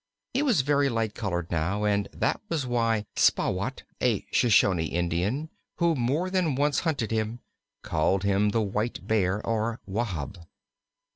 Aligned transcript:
He 0.33 0.41
was 0.41 0.61
very 0.61 0.89
light 0.89 1.13
colored 1.13 1.51
now, 1.51 1.83
and 1.83 2.07
this 2.11 2.35
was 2.49 2.65
why 2.65 3.05
Spahwat, 3.15 3.83
a 4.01 4.25
Shoshone 4.31 4.87
Indian 4.87 5.49
who 5.75 5.93
more 5.93 6.31
than 6.31 6.55
once 6.55 6.79
hunted 6.79 7.11
him, 7.11 7.37
called 7.83 8.23
him 8.23 8.49
the 8.49 8.63
Whitebear, 8.63 9.41
or 9.45 9.79
Wahb. 9.85 10.39